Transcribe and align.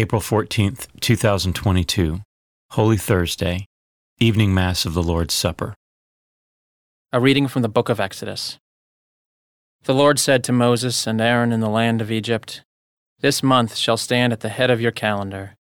April 0.00 0.22
14th, 0.22 0.86
2022, 1.00 2.20
Holy 2.70 2.96
Thursday, 2.96 3.66
Evening 4.18 4.54
Mass 4.54 4.86
of 4.86 4.94
the 4.94 5.02
Lord's 5.02 5.34
Supper. 5.34 5.74
A 7.12 7.20
reading 7.20 7.46
from 7.46 7.60
the 7.60 7.68
book 7.68 7.90
of 7.90 8.00
Exodus. 8.00 8.56
The 9.82 9.92
Lord 9.92 10.18
said 10.18 10.42
to 10.44 10.52
Moses 10.52 11.06
and 11.06 11.20
Aaron 11.20 11.52
in 11.52 11.60
the 11.60 11.68
land 11.68 12.00
of 12.00 12.10
Egypt, 12.10 12.62
This 13.20 13.42
month 13.42 13.76
shall 13.76 13.98
stand 13.98 14.32
at 14.32 14.40
the 14.40 14.48
head 14.48 14.70
of 14.70 14.80
your 14.80 14.90
calendar. 14.90 15.54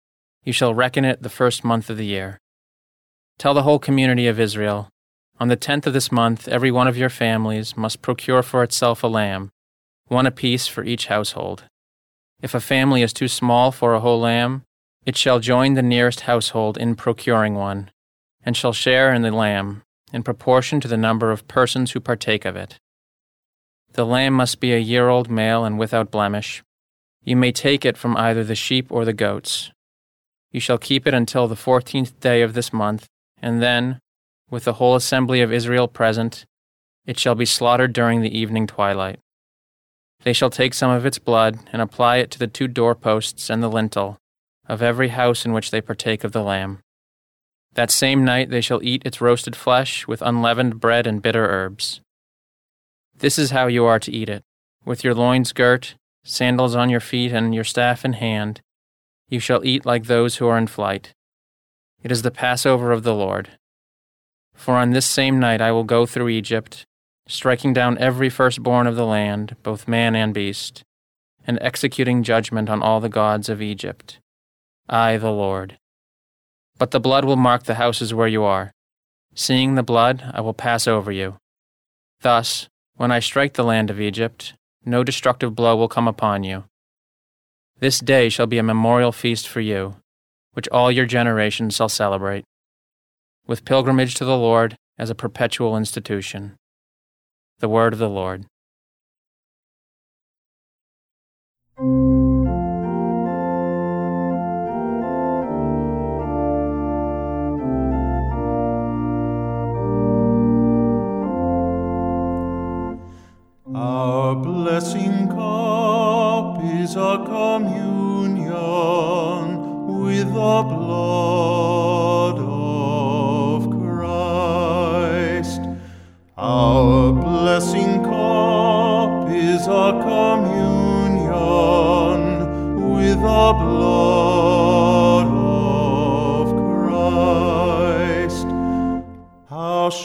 You 0.45 0.53
shall 0.53 0.73
reckon 0.73 1.03
it 1.03 1.21
the 1.21 1.27
first 1.27 1.65
month 1.65 1.89
of 1.89 1.97
the 1.97 2.05
year. 2.05 2.37
Tell 3.37 3.53
the 3.53 3.63
whole 3.63 3.77
community 3.77 4.25
of 4.25 4.39
Israel, 4.39 4.87
On 5.41 5.49
the 5.49 5.57
tenth 5.57 5.85
of 5.85 5.91
this 5.91 6.13
month, 6.13 6.47
every 6.47 6.71
one 6.71 6.87
of 6.87 6.97
your 6.97 7.09
families 7.09 7.75
must 7.75 8.01
procure 8.01 8.41
for 8.41 8.63
itself 8.63 9.03
a 9.03 9.07
lamb, 9.07 9.49
one 10.07 10.25
apiece 10.25 10.65
for 10.65 10.85
each 10.85 11.07
household. 11.07 11.65
If 12.41 12.53
a 12.53 12.61
family 12.61 13.01
is 13.01 13.13
too 13.13 13.27
small 13.27 13.71
for 13.71 13.93
a 13.93 13.99
whole 13.99 14.19
lamb, 14.19 14.63
it 15.05 15.17
shall 15.17 15.39
join 15.39 15.73
the 15.73 15.81
nearest 15.81 16.21
household 16.21 16.77
in 16.77 16.95
procuring 16.95 17.55
one, 17.55 17.91
and 18.43 18.55
shall 18.55 18.73
share 18.73 19.13
in 19.13 19.21
the 19.21 19.31
lamb, 19.31 19.83
in 20.13 20.23
proportion 20.23 20.79
to 20.81 20.87
the 20.87 20.97
number 20.97 21.31
of 21.31 21.47
persons 21.47 21.91
who 21.91 21.99
partake 21.99 22.45
of 22.45 22.55
it. 22.55 22.77
The 23.93 24.05
lamb 24.05 24.33
must 24.33 24.59
be 24.59 24.73
a 24.73 24.79
year 24.79 25.09
old 25.09 25.29
male 25.29 25.65
and 25.65 25.77
without 25.77 26.11
blemish. 26.11 26.63
You 27.23 27.35
may 27.35 27.51
take 27.51 27.83
it 27.83 27.97
from 27.97 28.15
either 28.15 28.43
the 28.43 28.55
sheep 28.55 28.91
or 28.91 29.03
the 29.03 29.13
goats. 29.13 29.71
You 30.51 30.59
shall 30.59 30.77
keep 30.77 31.05
it 31.05 31.13
until 31.13 31.47
the 31.47 31.55
fourteenth 31.55 32.19
day 32.19 32.41
of 32.41 32.53
this 32.53 32.71
month, 32.71 33.07
and 33.41 33.61
then, 33.61 33.99
with 34.49 34.63
the 34.63 34.73
whole 34.73 34.95
assembly 34.95 35.41
of 35.41 35.51
Israel 35.51 35.87
present, 35.87 36.45
it 37.05 37.19
shall 37.19 37.35
be 37.35 37.45
slaughtered 37.45 37.93
during 37.93 38.21
the 38.21 38.37
evening 38.37 38.67
twilight. 38.67 39.19
They 40.23 40.33
shall 40.33 40.49
take 40.49 40.73
some 40.73 40.91
of 40.91 41.05
its 41.05 41.19
blood 41.19 41.59
and 41.71 41.81
apply 41.81 42.17
it 42.17 42.31
to 42.31 42.39
the 42.39 42.47
two 42.47 42.67
doorposts 42.67 43.49
and 43.49 43.63
the 43.63 43.69
lintel 43.69 44.17
of 44.67 44.81
every 44.81 45.09
house 45.09 45.45
in 45.45 45.53
which 45.53 45.71
they 45.71 45.81
partake 45.81 46.23
of 46.23 46.31
the 46.31 46.43
lamb. 46.43 46.79
That 47.73 47.91
same 47.91 48.25
night 48.25 48.49
they 48.49 48.61
shall 48.61 48.83
eat 48.83 49.03
its 49.05 49.21
roasted 49.21 49.55
flesh 49.55 50.07
with 50.07 50.21
unleavened 50.21 50.79
bread 50.79 51.07
and 51.07 51.21
bitter 51.21 51.45
herbs. 51.45 52.01
This 53.17 53.39
is 53.39 53.51
how 53.51 53.67
you 53.67 53.85
are 53.85 53.99
to 53.99 54.11
eat 54.11 54.29
it 54.29 54.43
with 54.85 55.03
your 55.03 55.13
loins 55.13 55.53
girt, 55.53 55.95
sandals 56.23 56.75
on 56.75 56.89
your 56.89 56.99
feet, 56.99 57.31
and 57.31 57.53
your 57.53 57.63
staff 57.63 58.03
in 58.03 58.13
hand. 58.13 58.61
You 59.27 59.39
shall 59.39 59.63
eat 59.65 59.85
like 59.85 60.05
those 60.05 60.37
who 60.37 60.47
are 60.47 60.57
in 60.57 60.67
flight. 60.67 61.13
It 62.01 62.11
is 62.11 62.21
the 62.21 62.31
Passover 62.31 62.91
of 62.91 63.03
the 63.03 63.13
Lord. 63.13 63.49
For 64.53 64.75
on 64.75 64.91
this 64.91 65.05
same 65.05 65.39
night 65.39 65.61
I 65.61 65.71
will 65.71 65.83
go 65.83 66.05
through 66.05 66.29
Egypt 66.29 66.85
striking 67.29 67.73
down 67.73 67.97
every 67.99 68.27
firstborn 68.29 68.87
of 68.87 68.95
the 68.95 69.05
land, 69.05 69.55
both 69.61 69.87
man 69.87 70.15
and 70.15 70.33
beast, 70.33 70.83
and 71.45 71.59
executing 71.61 72.23
judgment 72.23 72.69
on 72.69 72.81
all 72.81 72.99
the 72.99 73.07
gods 73.07 73.47
of 73.47 73.61
Egypt. 73.61 74.19
I, 74.89 75.17
the 75.17 75.31
Lord. 75.31 75.77
But 76.79 76.89
the 76.89 76.99
blood 76.99 77.25
will 77.25 77.35
mark 77.35 77.63
the 77.63 77.75
houses 77.75 78.13
where 78.13 78.27
you 78.27 78.43
are. 78.43 78.71
Seeing 79.35 79.75
the 79.75 79.83
blood, 79.83 80.31
I 80.33 80.41
will 80.41 80.55
pass 80.55 80.87
over 80.87 81.11
you. 81.11 81.37
Thus, 82.21 82.67
when 82.95 83.11
I 83.11 83.19
strike 83.19 83.53
the 83.53 83.63
land 83.63 83.91
of 83.91 84.01
Egypt, 84.01 84.55
no 84.83 85.03
destructive 85.03 85.55
blow 85.55 85.75
will 85.75 85.87
come 85.87 86.07
upon 86.07 86.43
you. 86.43 86.63
This 87.79 87.99
day 87.99 88.29
shall 88.29 88.47
be 88.47 88.57
a 88.57 88.63
memorial 88.63 89.11
feast 89.11 89.47
for 89.47 89.61
you, 89.61 89.97
which 90.53 90.67
all 90.69 90.91
your 90.91 91.05
generations 91.05 91.75
shall 91.75 91.89
celebrate, 91.89 92.43
with 93.45 93.65
pilgrimage 93.65 94.15
to 94.15 94.25
the 94.25 94.37
Lord 94.37 94.75
as 94.97 95.11
a 95.11 95.15
perpetual 95.15 95.77
institution. 95.77 96.55
The 97.59 97.67
word 97.67 97.91
of 97.91 97.99
the 97.99 98.07
Lord. 98.07 98.45
Our 113.75 114.35
blessing 114.37 115.27
cup 115.27 116.63
is 116.63 116.95
a 116.95 117.21
communion 117.25 117.88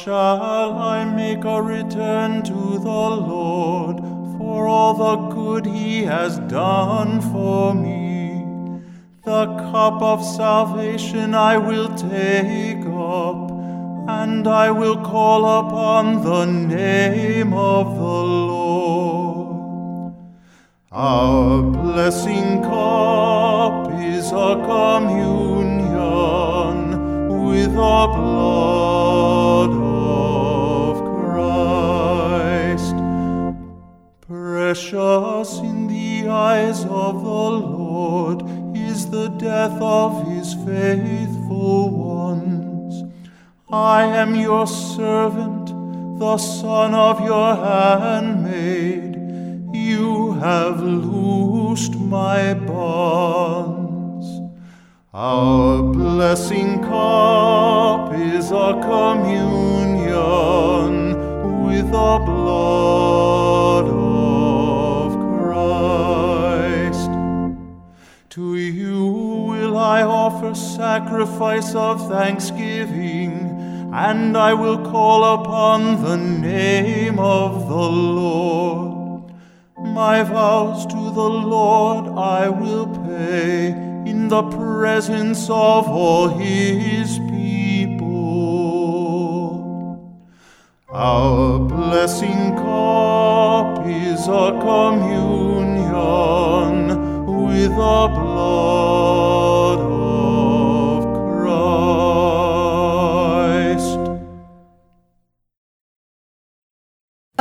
shall 0.05 0.77
I 0.79 1.05
make 1.07 1.45
a 1.45 1.63
return 1.63 2.43
to 2.43 2.79
the 2.79 3.05
Lord 3.33 4.01
for 4.37 4.67
all 4.67 4.93
the 4.93 5.17
good 5.35 5.65
he 5.65 6.03
has 6.05 6.39
done 6.41 7.23
for 7.33 7.75
me? 7.75 8.45
The 9.25 9.47
cup 9.73 10.03
of 10.03 10.23
salvation 10.23 11.35
I 11.35 11.57
will 11.57 11.89
take 11.95 12.85
up, 12.85 13.51
and 14.21 14.47
I 14.47 14.71
will 14.71 15.03
call 15.03 15.43
upon 15.61 16.23
the 16.23 16.45
name 16.45 17.55
of 17.55 17.97
the 17.97 18.19
Lord. 18.53 20.15
Our 20.93 21.63
blessing 21.63 22.63
cup 22.63 23.91
is 24.03 24.31
a 24.33 24.61
communion 24.69 25.74
death 39.65 39.81
of 39.81 40.29
his 40.29 40.53
faithful 40.67 41.89
ones. 41.89 43.03
I 43.71 44.05
am 44.05 44.35
your 44.35 44.67
servant, 44.67 45.69
the 46.19 46.37
son 46.37 46.93
of 46.95 47.25
your 47.25 47.57
handmaid. 47.57 49.17
You 49.75 50.33
have 50.33 50.83
loosed 50.83 51.95
my 51.97 52.53
bonds. 52.53 54.27
Our 55.15 55.83
blessing 55.83 56.83
cup 56.83 58.13
is 58.13 58.51
a 58.51 58.79
communion 58.91 60.13
with 61.67 61.87
the 61.87 62.19
blood 62.27 63.87
of 63.89 65.13
Christ. 65.31 67.13
To 68.35 68.57
you 68.57 69.24
I 69.95 70.03
offer 70.03 70.53
sacrifice 70.57 71.73
of 71.77 72.09
thanksgiving, 72.09 73.33
and 73.95 74.37
I 74.37 74.53
will 74.53 74.79
call 74.79 75.21
upon 75.39 76.03
the 76.03 76.17
name 76.17 77.21
of 77.21 77.69
the 77.69 77.89
Lord. 78.21 79.33
My 79.79 80.25
vows 80.25 80.85
to 80.87 81.03
the 81.21 81.31
Lord 81.57 82.07
I 82.09 82.49
will 82.49 82.89
pay 83.07 83.69
in 84.11 84.27
the 84.27 84.43
presence 84.43 85.45
of 85.45 85.87
all 85.87 86.27
his 86.27 87.21
people. 87.31 88.11
Our 90.91 91.61
blessing 91.61 92.57
cup 92.57 93.87
is 93.87 94.27
a 94.27 94.59
communion 94.67 95.64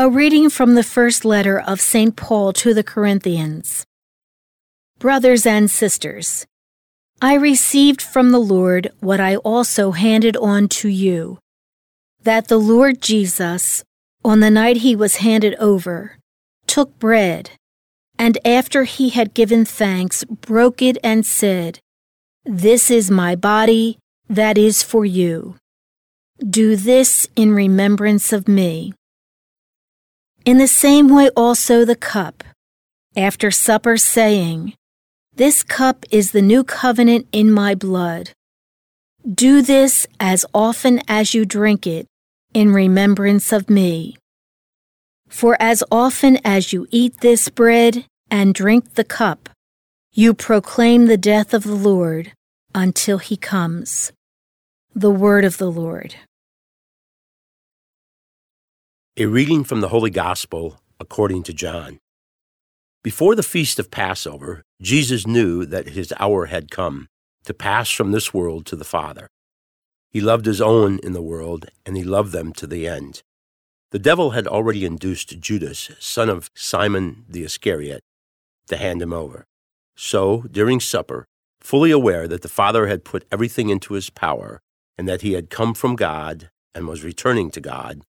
A 0.04 0.10
reading 0.10 0.50
from 0.50 0.76
the 0.76 0.84
first 0.84 1.24
letter 1.24 1.58
of 1.58 1.80
St. 1.80 2.14
Paul 2.18 2.52
to 2.52 2.74
the 2.74 2.84
Corinthians. 2.84 3.86
Brothers 5.00 5.46
and 5.46 5.72
sisters, 5.72 6.46
I 7.22 7.36
received 7.36 8.02
from 8.02 8.32
the 8.32 8.46
Lord 8.58 8.92
what 9.00 9.22
I 9.22 9.38
also 9.38 9.92
handed 9.92 10.36
on 10.36 10.68
to 10.84 10.90
you 10.90 11.40
that 12.22 12.50
the 12.50 12.60
Lord 12.60 13.02
Jesus, 13.02 13.82
on 14.26 14.42
the 14.42 14.52
night 14.52 14.84
he 14.84 14.94
was 14.94 15.24
handed 15.28 15.56
over, 15.56 16.18
took 16.68 17.00
bread, 17.00 17.52
and 18.20 18.38
after 18.44 18.84
he 18.84 19.08
had 19.08 19.34
given 19.34 19.64
thanks, 19.64 20.26
broke 20.26 20.82
it 20.82 20.98
and 21.02 21.26
said, 21.26 21.80
This 22.44 22.92
is 22.92 23.10
my 23.10 23.36
body 23.36 24.00
that 24.28 24.58
is 24.58 24.84
for 24.84 25.06
you. 25.06 25.56
Do 26.46 26.76
this 26.76 27.30
in 27.38 27.54
remembrance 27.54 28.34
of 28.34 28.50
me. 28.50 28.92
In 30.46 30.58
the 30.58 30.68
same 30.68 31.08
way, 31.08 31.30
also 31.38 31.86
the 31.86 31.96
cup, 31.96 32.44
after 33.16 33.50
supper, 33.50 33.96
saying, 33.96 34.74
This 35.34 35.64
cup 35.64 36.06
is 36.12 36.32
the 36.32 36.42
new 36.42 36.66
covenant 36.66 37.28
in 37.32 37.50
my 37.50 37.76
blood. 37.76 38.32
Do 39.24 39.62
this 39.62 40.06
as 40.20 40.46
often 40.54 41.02
as 41.08 41.34
you 41.34 41.46
drink 41.46 41.88
it 41.88 42.08
in 42.54 42.74
remembrance 42.74 43.54
of 43.54 43.70
me. 43.70 44.18
For 45.30 45.56
as 45.62 45.82
often 45.90 46.38
as 46.44 46.74
you 46.74 46.88
eat 46.92 47.22
this 47.22 47.48
bread 47.48 48.06
and 48.30 48.54
drink 48.54 48.96
the 48.96 49.06
cup, 49.06 49.48
you 50.12 50.34
proclaim 50.34 51.06
the 51.06 51.18
death 51.18 51.54
of 51.54 51.64
the 51.64 51.74
Lord 51.76 52.34
until 52.76 53.18
he 53.18 53.38
comes. 53.38 54.12
The 54.94 55.10
word 55.10 55.46
of 55.46 55.58
the 55.58 55.72
Lord. 55.72 56.16
A 59.16 59.28
reading 59.28 59.64
from 59.64 59.82
the 59.82 59.90
Holy 59.90 60.10
Gospel 60.10 60.80
according 61.00 61.44
to 61.44 61.54
John. 61.54 62.00
Before 63.04 63.36
the 63.36 63.44
feast 63.44 63.78
of 63.78 63.92
Passover, 63.92 64.64
Jesus 64.82 65.28
knew 65.28 65.68
that 65.68 65.90
his 65.90 66.12
hour 66.20 66.48
had 66.48 66.72
come 66.72 67.06
to 67.46 67.54
pass 67.54 67.92
from 67.92 68.12
this 68.12 68.34
world 68.34 68.66
to 68.66 68.76
the 68.76 68.84
Father. 68.84 69.28
He 70.10 70.20
loved 70.20 70.48
his 70.48 70.60
own 70.60 70.98
in 71.04 71.14
the 71.14 71.22
world, 71.22 71.68
and 71.86 71.96
he 71.96 72.04
loved 72.04 72.32
them 72.32 72.54
to 72.54 72.66
the 72.66 72.88
end. 72.88 73.22
The 73.92 74.00
devil 74.00 74.32
had 74.32 74.48
already 74.48 74.84
induced 74.84 75.40
Judas, 75.40 75.92
son 76.00 76.28
of 76.28 76.50
Simon 76.56 77.26
the 77.30 77.44
Iscariot, 77.44 78.02
to 78.66 78.78
hand 78.78 79.00
him 79.00 79.14
over. 79.14 79.46
So, 79.96 80.46
during 80.50 80.80
supper, 80.80 81.28
fully 81.62 81.92
aware 81.92 82.28
that 82.28 82.42
the 82.42 82.50
Father 82.50 82.88
had 82.88 83.06
put 83.06 83.28
everything 83.32 83.70
into 83.70 83.94
his 83.94 84.10
power, 84.10 84.60
and 84.98 85.08
that 85.08 85.22
he 85.22 85.34
had 85.34 85.52
come 85.52 85.76
from 85.76 85.96
God 85.96 86.50
and 86.74 86.88
was 86.88 87.04
returning 87.04 87.52
to 87.52 87.62
God, 87.62 88.02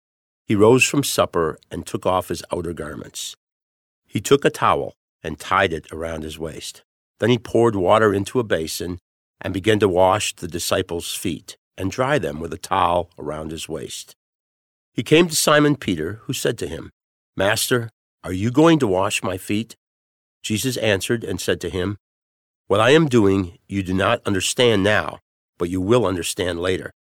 he 0.45 0.55
rose 0.55 0.83
from 0.83 1.03
supper 1.03 1.57
and 1.71 1.85
took 1.85 2.05
off 2.05 2.27
his 2.29 2.43
outer 2.53 2.73
garments. 2.73 3.35
He 4.07 4.21
took 4.21 4.45
a 4.45 4.49
towel 4.49 4.93
and 5.23 5.39
tied 5.39 5.73
it 5.73 5.91
around 5.91 6.23
his 6.23 6.37
waist. 6.37 6.83
Then 7.19 7.29
he 7.29 7.37
poured 7.37 7.75
water 7.75 8.13
into 8.13 8.39
a 8.39 8.43
basin 8.43 8.99
and 9.41 9.53
began 9.53 9.79
to 9.79 9.89
wash 9.89 10.35
the 10.35 10.47
disciples' 10.47 11.15
feet 11.15 11.57
and 11.77 11.91
dry 11.91 12.19
them 12.19 12.39
with 12.39 12.53
a 12.53 12.57
towel 12.57 13.09
around 13.17 13.51
his 13.51 13.67
waist. 13.67 14.15
He 14.93 15.03
came 15.03 15.27
to 15.27 15.35
Simon 15.35 15.75
Peter, 15.75 16.21
who 16.23 16.33
said 16.33 16.57
to 16.59 16.67
him, 16.67 16.91
Master, 17.35 17.89
are 18.23 18.31
you 18.31 18.51
going 18.51 18.79
to 18.79 18.87
wash 18.87 19.23
my 19.23 19.37
feet? 19.37 19.75
Jesus 20.41 20.77
answered 20.77 21.23
and 21.23 21.41
said 21.41 21.59
to 21.61 21.69
him, 21.69 21.97
What 22.67 22.79
I 22.79 22.91
am 22.91 23.07
doing 23.07 23.57
you 23.67 23.83
do 23.83 23.93
not 23.93 24.21
understand 24.25 24.83
now, 24.83 25.19
but 25.57 25.69
you 25.69 25.81
will 25.81 26.05
understand 26.05 26.59
later. 26.59 26.91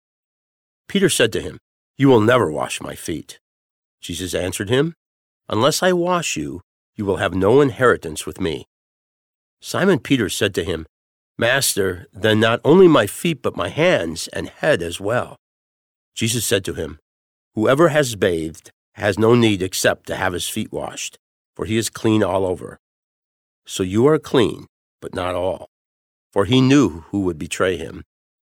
Peter 0.88 1.08
said 1.08 1.32
to 1.32 1.41
him, 1.41 1.58
You 1.96 2.08
will 2.08 2.20
never 2.20 2.50
wash 2.50 2.81
my 2.81 2.94
feet. 2.94 3.38
Jesus 4.00 4.35
answered 4.35 4.69
him, 4.69 4.94
Unless 5.49 5.82
I 5.82 5.93
wash 5.93 6.37
you, 6.37 6.61
you 6.96 7.05
will 7.05 7.19
have 7.19 7.35
no 7.35 7.61
inheritance 7.61 8.26
with 8.26 8.41
me. 8.41 8.67
Simon 9.61 9.99
Peter 9.99 10.29
said 10.29 10.55
to 10.55 10.64
him, 10.64 10.87
Master, 11.38 12.06
then 12.12 12.38
not 12.38 12.61
only 12.64 12.87
my 12.87 13.06
feet, 13.06 13.43
but 13.43 13.56
my 13.56 13.69
hands 13.69 14.29
and 14.29 14.49
head 14.49 14.82
as 14.82 15.00
well. 15.00 15.37
Jesus 16.14 16.46
said 16.46 16.64
to 16.64 16.75
him, 16.75 16.99
Whoever 17.55 17.88
has 17.88 18.14
bathed 18.14 18.70
has 18.94 19.19
no 19.19 19.35
need 19.35 19.62
except 19.62 20.06
to 20.06 20.17
have 20.17 20.32
his 20.32 20.49
feet 20.49 20.73
washed, 20.73 21.19
for 21.56 21.64
he 21.64 21.76
is 21.76 21.91
clean 21.91 22.23
all 22.23 22.44
over. 22.44 22.79
So 23.67 23.82
you 23.82 24.06
are 24.06 24.19
clean, 24.19 24.67
but 25.00 25.14
not 25.14 25.35
all. 25.35 25.69
For 26.32 26.44
he 26.44 26.61
knew 26.61 27.05
who 27.11 27.20
would 27.23 27.38
betray 27.38 27.76
him. 27.76 28.02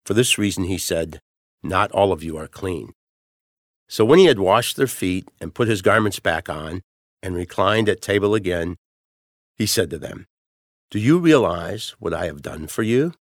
For 0.06 0.14
this 0.14 0.38
reason 0.38 0.66
he 0.66 0.78
said, 0.78 1.20
Not 1.64 1.92
all 1.92 2.12
of 2.12 2.24
you 2.24 2.38
are 2.38 2.48
clean. 2.48 2.94
So 3.90 4.06
when 4.06 4.20
he 4.20 4.26
had 4.26 4.40
washed 4.40 4.78
their 4.78 4.88
feet 4.88 5.28
and 5.42 5.54
put 5.54 5.68
his 5.68 5.82
garments 5.82 6.20
back 6.20 6.48
on, 6.48 6.82
and 7.22 7.36
reclined 7.36 7.90
at 7.90 8.02
table 8.02 8.34
again, 8.34 8.78
he 9.58 9.66
said 9.66 9.90
to 9.90 9.98
them, 9.98 10.26
Do 10.90 11.00
you 11.00 11.18
realize 11.18 11.96
what 12.00 12.14
I 12.14 12.28
have 12.28 12.42
done 12.42 12.68
for 12.68 12.84
you? 12.84 13.14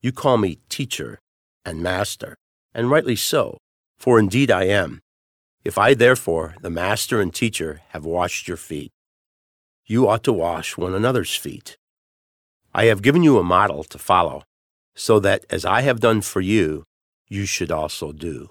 You 0.00 0.12
call 0.12 0.38
me 0.38 0.60
teacher 0.70 1.18
and 1.64 1.82
master, 1.82 2.36
and 2.72 2.90
rightly 2.90 3.16
so 3.16 3.58
for 3.98 4.18
indeed 4.18 4.50
I 4.50 4.64
am. 4.64 5.00
If 5.64 5.76
I 5.76 5.92
therefore, 5.94 6.54
the 6.62 6.70
master 6.70 7.20
and 7.20 7.34
teacher, 7.34 7.82
have 7.88 8.04
washed 8.04 8.46
your 8.48 8.56
feet, 8.56 8.92
you 9.84 10.08
ought 10.08 10.22
to 10.24 10.32
wash 10.32 10.76
one 10.76 10.94
another's 10.94 11.34
feet. 11.34 11.76
I 12.72 12.84
have 12.84 13.02
given 13.02 13.22
you 13.22 13.38
a 13.38 13.42
model 13.42 13.82
to 13.84 13.98
follow, 13.98 14.44
so 14.94 15.18
that 15.20 15.44
as 15.50 15.64
I 15.64 15.80
have 15.82 16.00
done 16.00 16.20
for 16.20 16.40
you, 16.40 16.84
you 17.28 17.44
should 17.44 17.72
also 17.72 18.12
do. 18.12 18.50